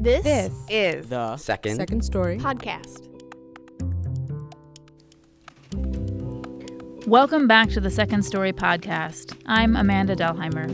[0.00, 1.76] This, This is The Second.
[1.76, 2.36] second story.
[2.38, 3.06] podcast.
[7.06, 9.38] Welcome back to the Second Story Podcast.
[9.46, 10.68] I'm Amanda Delheimer.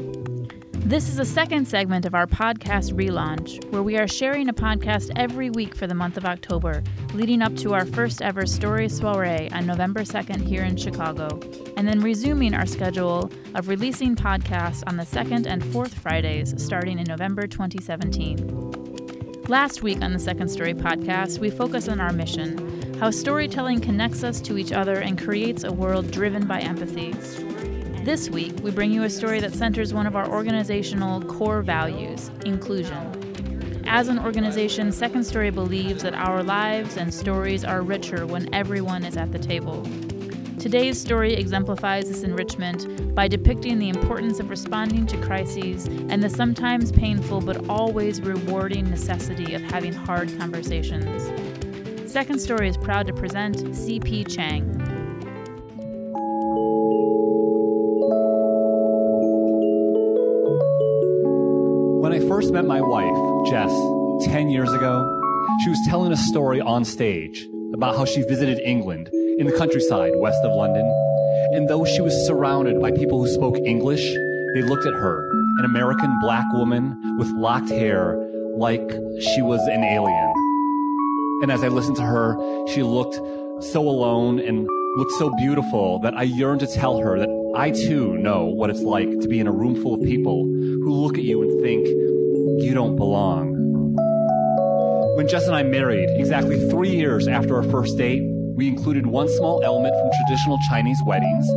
[0.88, 5.10] This is a second segment of our podcast relaunch, where we are sharing a podcast
[5.16, 6.82] every week for the month of October,
[7.12, 11.28] leading up to our first ever story soiree on November 2nd here in Chicago,
[11.76, 16.98] and then resuming our schedule of releasing podcasts on the second and fourth Fridays starting
[16.98, 18.69] in November 2017.
[19.50, 24.22] Last week on the Second Story podcast, we focus on our mission how storytelling connects
[24.22, 27.10] us to each other and creates a world driven by empathy.
[28.04, 32.30] This week, we bring you a story that centers one of our organizational core values
[32.44, 33.82] inclusion.
[33.88, 39.04] As an organization, Second Story believes that our lives and stories are richer when everyone
[39.04, 39.84] is at the table.
[40.60, 46.28] Today's story exemplifies this enrichment by depicting the importance of responding to crises and the
[46.28, 51.32] sometimes painful but always rewarding necessity of having hard conversations.
[52.04, 54.68] Second Story is proud to present CP Chang.
[62.02, 63.72] When I first met my wife, Jess,
[64.30, 65.20] 10 years ago,
[65.64, 69.08] she was telling a story on stage about how she visited England
[69.40, 70.84] in the countryside west of London.
[71.52, 74.04] And though she was surrounded by people who spoke English,
[74.54, 75.26] they looked at her,
[75.60, 78.16] an American black woman with locked hair,
[78.58, 78.86] like
[79.18, 80.32] she was an alien.
[81.42, 82.36] And as I listened to her,
[82.68, 83.14] she looked
[83.64, 88.18] so alone and looked so beautiful that I yearned to tell her that I too
[88.18, 91.24] know what it's like to be in a room full of people who look at
[91.24, 91.86] you and think
[92.62, 93.56] you don't belong.
[95.16, 98.22] When Jess and I married, exactly three years after our first date,
[98.56, 101.48] we included one small element from traditional Chinese weddings,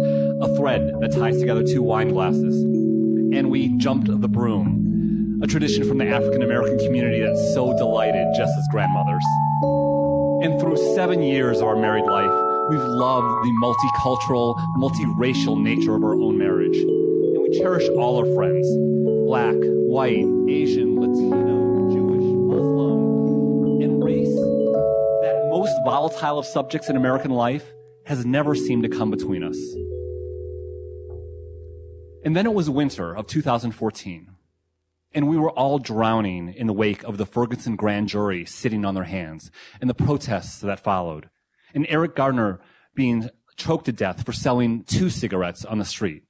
[0.41, 2.63] a thread that ties together two wine glasses.
[2.63, 8.27] And we jumped the broom, a tradition from the African American community that so delighted
[8.35, 9.23] Jess's grandmothers.
[10.43, 12.31] And through seven years of our married life,
[12.69, 16.77] we've loved the multicultural, multiracial nature of our own marriage.
[16.77, 18.67] And we cherish all our friends
[19.25, 19.55] black,
[19.89, 20.92] white, Asian,
[25.73, 27.73] most volatile of subjects in American life
[28.05, 29.57] has never seemed to come between us.
[32.23, 34.29] And then it was winter of 2014.
[35.15, 38.93] And we were all drowning in the wake of the Ferguson grand jury sitting on
[38.93, 39.51] their hands
[39.81, 41.29] and the protests that followed.
[41.73, 42.59] And Eric Gardner
[42.93, 46.23] being choked to death for selling two cigarettes on the street.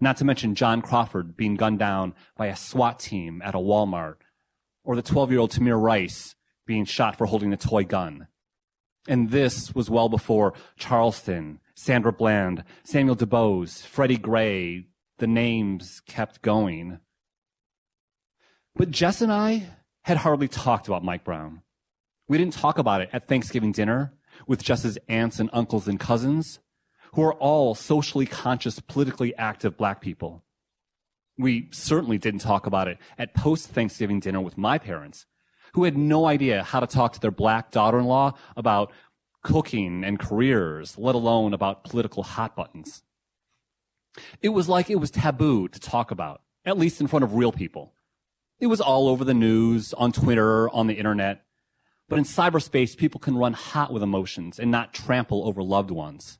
[0.00, 4.16] Not to mention John Crawford being gunned down by a SWAT team at a Walmart.
[4.84, 6.34] Or the 12 year old Tamir Rice
[6.66, 8.26] being shot for holding a toy gun.
[9.08, 14.86] And this was well before Charleston, Sandra Bland, Samuel DuBose, Freddie Gray,
[15.18, 17.00] the names kept going.
[18.74, 19.66] But Jess and I
[20.02, 21.62] had hardly talked about Mike Brown.
[22.28, 24.14] We didn't talk about it at Thanksgiving dinner
[24.46, 26.60] with Jess's aunts and uncles and cousins,
[27.14, 30.42] who are all socially conscious, politically active black people.
[31.36, 35.26] We certainly didn't talk about it at post Thanksgiving dinner with my parents,
[35.74, 38.92] who had no idea how to talk to their black daughter in law about
[39.42, 43.02] cooking and careers, let alone about political hot buttons.
[44.40, 47.52] It was like it was taboo to talk about, at least in front of real
[47.52, 47.92] people.
[48.60, 51.44] It was all over the news, on Twitter, on the internet.
[52.08, 56.38] But in cyberspace, people can run hot with emotions and not trample over loved ones.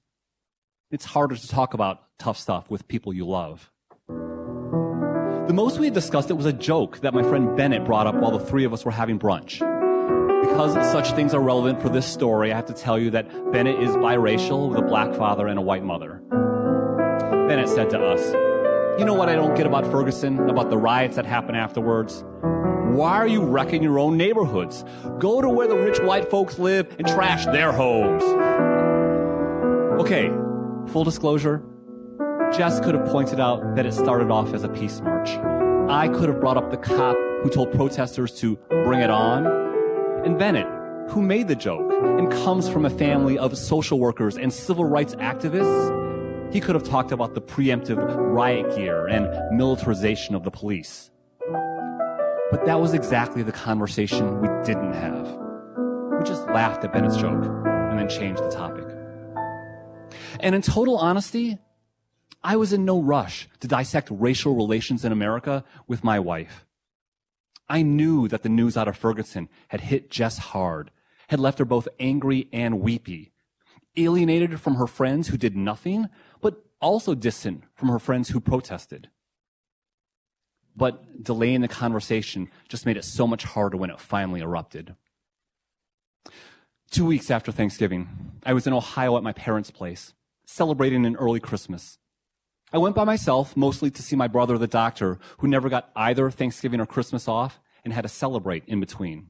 [0.91, 3.71] It's harder to talk about tough stuff with people you love.
[5.52, 8.14] The most we had discussed it was a joke that my friend Bennett brought up
[8.14, 9.58] while the three of us were having brunch.
[10.40, 13.78] Because such things are relevant for this story, I have to tell you that Bennett
[13.78, 16.22] is biracial with a black father and a white mother.
[17.48, 18.32] Bennett said to us,
[18.98, 22.24] You know what I don't get about Ferguson, about the riots that happened afterwards?
[22.41, 24.86] Why are you wrecking your own neighborhoods?
[25.18, 28.22] Go to where the rich white folks live and trash their homes.
[30.00, 30.30] Okay,
[30.91, 31.62] full disclosure,
[32.56, 35.30] Jess could have pointed out that it started off as a peace march.
[35.90, 39.46] I could have brought up the cop who told protesters to bring it on.
[40.26, 40.66] And Bennett,
[41.10, 45.15] who made the joke and comes from a family of social workers and civil rights
[45.15, 51.10] activists, he could have talked about the preemptive riot gear and militarization of the police.
[52.50, 55.27] But that was exactly the conversation we didn't have.
[56.18, 58.84] We just laughed at Bennett's joke and then changed the topic.
[60.41, 61.59] And in total honesty,
[62.44, 66.66] I was in no rush to dissect racial relations in America with my wife.
[67.68, 70.91] I knew that the news out of Ferguson had hit Jess hard,
[71.28, 73.33] had left her both angry and weepy,
[73.97, 76.09] alienated from her friends who did nothing,
[76.41, 79.09] but also distant from her friends who protested.
[80.77, 84.97] but delaying the conversation just made it so much harder when it finally erupted.
[86.91, 90.15] Two weeks after Thanksgiving, I was in Ohio at my parents' place,
[90.47, 91.98] celebrating an early Christmas.
[92.72, 96.30] I went by myself, mostly to see my brother, the doctor, who never got either
[96.30, 99.28] Thanksgiving or Christmas off and had to celebrate in between.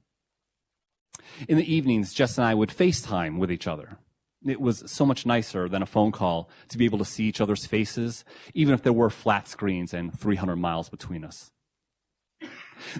[1.49, 3.99] In the evenings, Jess and I would FaceTime with each other.
[4.45, 7.41] It was so much nicer than a phone call to be able to see each
[7.41, 8.25] other's faces,
[8.55, 11.51] even if there were flat screens and 300 miles between us.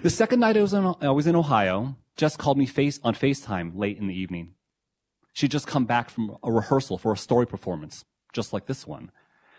[0.01, 3.13] The second night I was in, I was in Ohio, Jess called me face, on
[3.13, 4.53] FaceTime late in the evening.
[5.33, 9.11] She'd just come back from a rehearsal for a story performance, just like this one.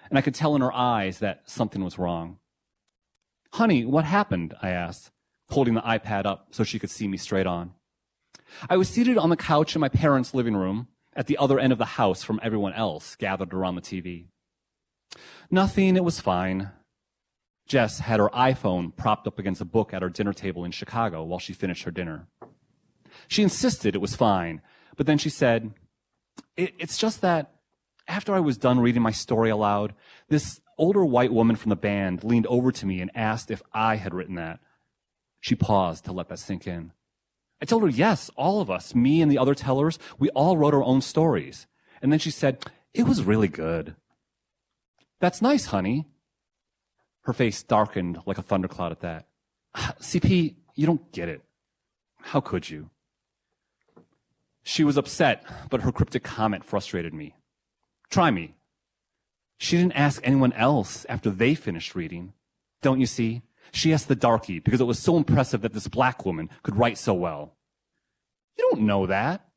[0.08, 2.38] And I could tell in her eyes that something was wrong.
[3.52, 4.54] Honey, what happened?
[4.60, 5.10] I asked,
[5.50, 7.72] holding the iPad up so she could see me straight on.
[8.68, 11.72] I was seated on the couch in my parents' living room at the other end
[11.72, 14.26] of the house from everyone else gathered around the TV.
[15.50, 16.70] Nothing, it was fine.
[17.66, 21.22] Jess had her iPhone propped up against a book at her dinner table in Chicago
[21.24, 22.26] while she finished her dinner.
[23.28, 24.60] She insisted it was fine,
[24.96, 25.72] but then she said,
[26.56, 27.52] it, It's just that
[28.06, 29.94] after I was done reading my story aloud,
[30.28, 33.96] this older white woman from the band leaned over to me and asked if I
[33.96, 34.60] had written that.
[35.40, 36.92] She paused to let that sink in.
[37.60, 40.74] I told her, yes, all of us, me and the other tellers, we all wrote
[40.74, 41.66] our own stories.
[42.02, 43.94] And then she said, it was really good.
[45.20, 46.06] That's nice, honey.
[47.22, 49.26] Her face darkened like a thundercloud at that.
[49.76, 51.42] CP, you don't get it.
[52.20, 52.90] How could you?
[54.62, 57.34] She was upset, but her cryptic comment frustrated me.
[58.14, 58.54] Try me.
[59.58, 62.32] She didn't ask anyone else after they finished reading.
[62.80, 63.42] Don't you see?
[63.72, 66.96] She asked the darky because it was so impressive that this black woman could write
[66.96, 67.56] so well.
[68.56, 69.48] You don't know that.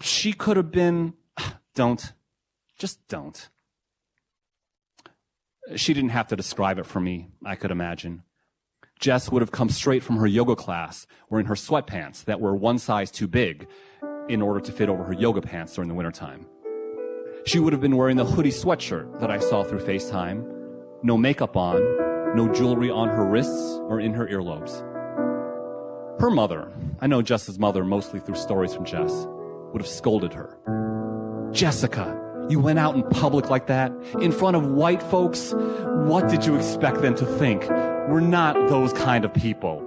[0.00, 1.14] She could have been,
[1.74, 2.12] don't,
[2.78, 3.48] just don't.
[5.74, 8.22] She didn't have to describe it for me, I could imagine.
[9.00, 12.78] Jess would have come straight from her yoga class wearing her sweatpants that were one
[12.78, 13.66] size too big
[14.28, 16.46] in order to fit over her yoga pants during the wintertime.
[17.46, 20.50] She would have been wearing the hoodie sweatshirt that I saw through FaceTime,
[21.02, 21.76] no makeup on,
[22.34, 24.80] no jewelry on her wrists or in her earlobes.
[26.18, 29.26] Her mother, I know Jess's mother mostly through stories from Jess,
[29.72, 30.56] would have scolded her.
[31.52, 32.18] Jessica,
[32.48, 33.92] you went out in public like that,
[34.22, 35.52] in front of white folks?
[35.54, 37.68] What did you expect them to think?
[38.08, 39.82] We're not those kind of people.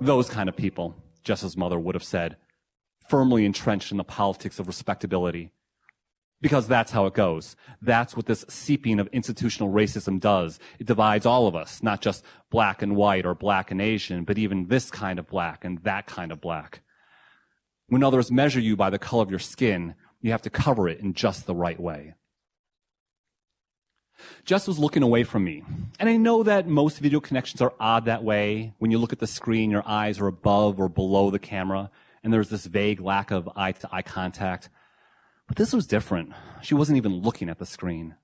[0.00, 2.36] Those kind of people, Jess's mother would have said,
[3.08, 5.50] firmly entrenched in the politics of respectability
[6.42, 7.56] because that's how it goes.
[7.80, 10.58] That's what this seeping of institutional racism does.
[10.78, 14.36] It divides all of us, not just black and white or black and Asian, but
[14.36, 16.82] even this kind of black and that kind of black.
[17.86, 20.98] When others measure you by the color of your skin, you have to cover it
[21.00, 22.14] in just the right way.
[24.44, 25.62] Jess was looking away from me.
[25.98, 28.74] And I know that most video connections are odd that way.
[28.78, 31.90] When you look at the screen, your eyes are above or below the camera,
[32.22, 34.68] and there's this vague lack of eye to eye contact.
[35.52, 36.32] But this was different.
[36.62, 38.14] She wasn't even looking at the screen.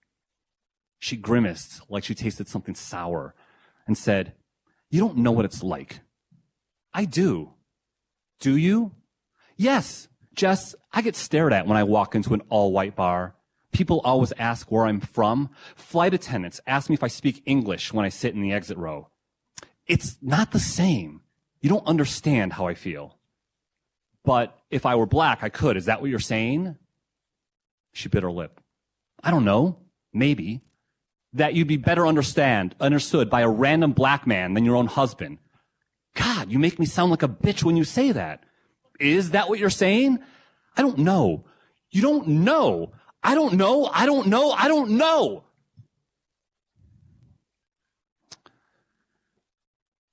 [0.99, 3.35] She grimaced like she tasted something sour
[3.87, 4.33] and said,
[4.89, 6.01] You don't know what it's like.
[6.95, 7.51] I do.
[8.41, 8.93] Do you?
[9.59, 13.35] Yes, Jess, I get stared at when I walk into an all white bar.
[13.73, 15.51] People always ask where I'm from.
[15.77, 19.11] Flight attendants ask me if I speak English when I sit in the exit row.
[19.87, 21.21] It's not the same.
[21.61, 23.19] You don't understand how I feel.
[24.25, 25.77] But if I were black, I could.
[25.77, 26.79] Is that what you're saying?
[27.99, 28.61] She bit her lip.
[29.25, 29.79] I don't know.
[30.13, 30.61] Maybe.
[31.33, 35.39] That you'd be better understand, understood by a random black man than your own husband.
[36.15, 38.45] God, you make me sound like a bitch when you say that.
[39.01, 40.21] Is that what you're saying?
[40.77, 41.45] I don't know.
[41.91, 42.93] You don't know.
[43.21, 43.91] I don't know.
[43.93, 44.53] I don't know.
[44.53, 45.43] I don't know.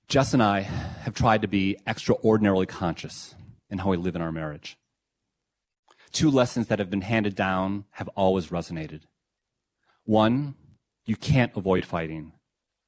[0.07, 3.35] Jess and I have tried to be extraordinarily conscious
[3.69, 4.75] in how we live in our marriage
[6.15, 9.01] two lessons that have been handed down have always resonated.
[10.05, 10.55] One,
[11.05, 12.31] you can't avoid fighting,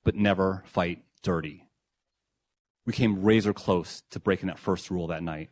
[0.04, 1.68] but never fight dirty.
[2.86, 5.50] We came razor close to breaking that first rule that night.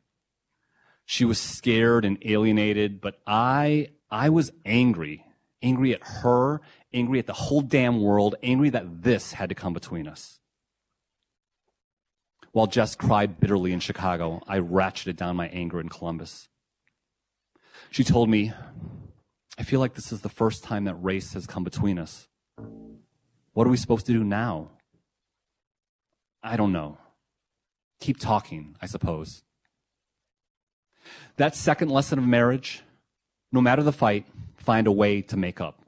[1.05, 5.25] She was scared and alienated, but I, I was angry.
[5.62, 6.62] Angry at her,
[6.94, 10.39] angry at the whole damn world, angry that this had to come between us.
[12.53, 16.48] While Jess cried bitterly in Chicago, I ratcheted down my anger in Columbus.
[17.91, 18.53] She told me,
[19.58, 22.27] I feel like this is the first time that race has come between us.
[23.53, 24.72] What are we supposed to do now?
[26.44, 26.98] I don't know.
[28.01, 29.44] Keep talking, I suppose.
[31.38, 32.84] That second lesson of marriage,
[33.51, 34.25] no matter the fight,
[34.58, 35.82] find a way to make up.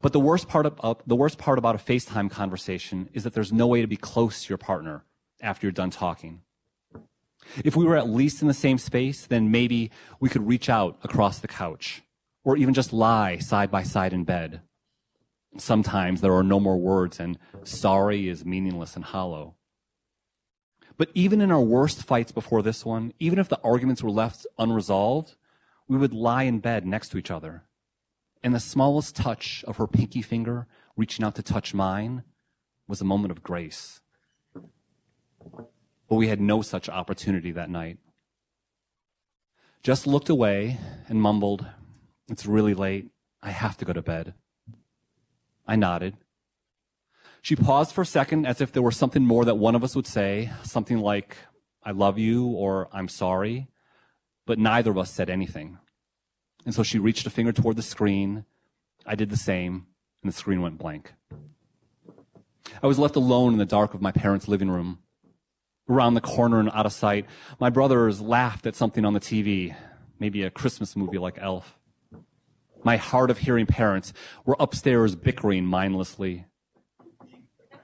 [0.00, 3.34] But the worst part of, uh, the worst part about a FaceTime conversation is that
[3.34, 5.04] there's no way to be close to your partner
[5.40, 6.42] after you're done talking.
[7.64, 10.98] If we were at least in the same space, then maybe we could reach out
[11.02, 12.02] across the couch
[12.44, 14.60] or even just lie side by side in bed.
[15.58, 19.56] Sometimes there are no more words and sorry is meaningless and hollow.
[20.96, 24.46] But even in our worst fights before this one, even if the arguments were left
[24.58, 25.36] unresolved,
[25.88, 27.64] we would lie in bed next to each other.
[28.42, 32.24] And the smallest touch of her pinky finger reaching out to touch mine
[32.88, 34.00] was a moment of grace.
[36.12, 37.96] But we had no such opportunity that night.
[39.82, 40.76] Just looked away
[41.08, 41.64] and mumbled,
[42.28, 43.08] It's really late.
[43.42, 44.34] I have to go to bed.
[45.66, 46.18] I nodded.
[47.40, 49.96] She paused for a second as if there were something more that one of us
[49.96, 51.38] would say, something like,
[51.82, 53.68] I love you or I'm sorry.
[54.44, 55.78] But neither of us said anything.
[56.66, 58.44] And so she reached a finger toward the screen.
[59.06, 59.86] I did the same,
[60.22, 61.14] and the screen went blank.
[62.82, 64.98] I was left alone in the dark of my parents' living room.
[65.92, 67.26] Around the corner and out of sight,
[67.60, 69.76] my brothers laughed at something on the TV,
[70.18, 71.78] maybe a Christmas movie like Elf.
[72.82, 74.14] My hard of hearing parents
[74.46, 76.46] were upstairs bickering mindlessly.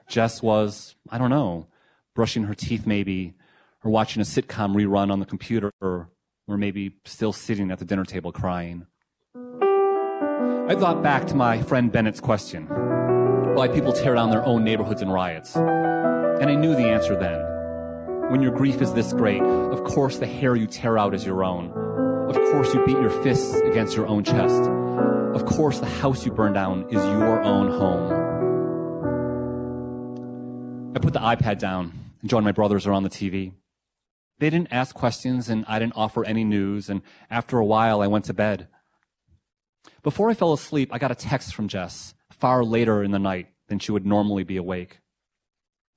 [0.07, 1.67] Jess was, I don't know,
[2.15, 3.35] brushing her teeth maybe,
[3.83, 6.09] or watching a sitcom rerun on the computer, or,
[6.47, 8.87] or maybe still sitting at the dinner table crying.
[9.35, 12.65] I thought back to my friend Bennett's question
[13.53, 15.55] why people tear down their own neighborhoods in riots.
[15.55, 17.58] And I knew the answer then.
[18.29, 21.43] When your grief is this great, of course the hair you tear out is your
[21.43, 21.71] own.
[22.29, 24.69] Of course you beat your fists against your own chest.
[25.33, 28.11] Of course the house you burn down is your own home.
[30.95, 33.53] I put the iPad down and joined my brothers around the TV.
[34.37, 38.05] They didn't ask questions and I didn't offer any news, and after a while I
[38.05, 38.67] went to bed.
[40.03, 43.47] Before I fell asleep, I got a text from Jess far later in the night
[43.69, 44.99] than she would normally be awake.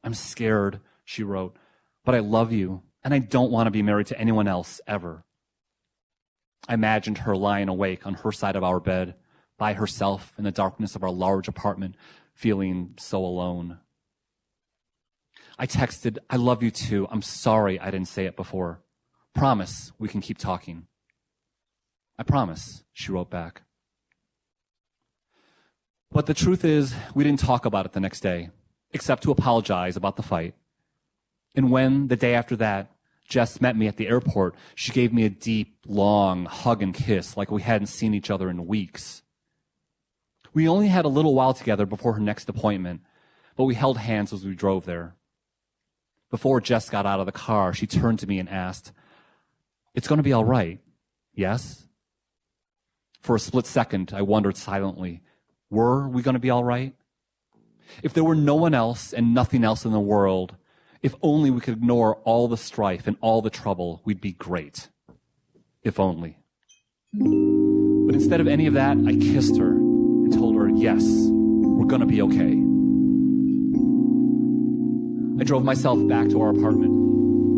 [0.03, 1.57] I'm scared, she wrote,
[2.05, 5.25] but I love you, and I don't want to be married to anyone else ever.
[6.69, 9.15] I imagined her lying awake on her side of our bed,
[9.59, 11.95] by herself in the darkness of our large apartment,
[12.35, 13.79] feeling so alone.
[15.59, 17.07] I texted, I love you too.
[17.11, 18.81] I'm sorry I didn't say it before.
[19.35, 20.87] Promise we can keep talking.
[22.19, 23.63] I promise, she wrote back.
[26.11, 28.51] But the truth is, we didn't talk about it the next day,
[28.93, 30.55] except to apologize about the fight.
[31.55, 32.93] And when, the day after that,
[33.29, 37.37] Jess met me at the airport, she gave me a deep, long hug and kiss
[37.37, 39.23] like we hadn't seen each other in weeks.
[40.55, 43.01] We only had a little while together before her next appointment,
[43.57, 45.15] but we held hands as we drove there.
[46.31, 48.93] Before Jess got out of the car, she turned to me and asked,
[49.95, 50.81] It's going to be all right,
[51.35, 51.87] yes?
[53.21, 55.23] For a split second, I wondered silently,
[55.71, 56.95] were we going to be all right?
[58.03, 60.57] If there were no one else and nothing else in the world,
[61.03, 64.89] if only we could ignore all the strife and all the trouble, we'd be great.
[65.83, 66.39] If only.
[67.13, 72.07] But instead of any of that, I kissed her and told her, yes, we're to
[72.07, 72.57] be okay.
[75.41, 76.93] I drove myself back to our apartment.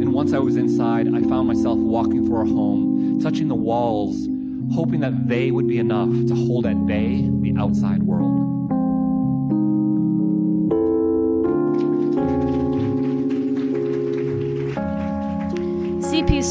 [0.01, 4.27] And once I was inside, I found myself walking through our home, touching the walls,
[4.75, 8.44] hoping that they would be enough to hold at bay the outside world.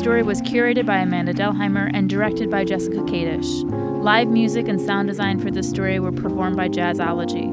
[0.04, 3.64] Story was curated by Amanda Delheimer and directed by Jessica Kadish.
[4.04, 7.48] Live music and sound design for this story were performed by Jazzology.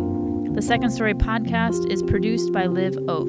[0.52, 3.28] The Second Story podcast is produced by Liv Oaf.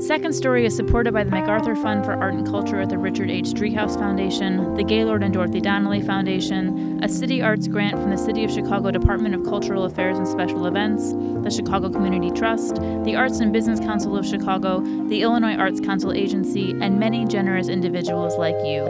[0.00, 3.30] Second Story is supported by the MacArthur Fund for Art and Culture at the Richard
[3.30, 3.52] H.
[3.54, 8.44] Driehaus Foundation, the Gaylord and Dorothy Donnelley Foundation, a City Arts grant from the City
[8.44, 13.40] of Chicago Department of Cultural Affairs and Special Events, the Chicago Community Trust, the Arts
[13.40, 18.56] and Business Council of Chicago, the Illinois Arts Council Agency, and many generous individuals like
[18.64, 18.84] you.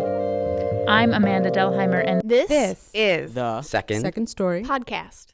[0.89, 4.01] I'm Amanda Delheimer, and This, This is the Second.
[4.01, 5.34] second story podcast.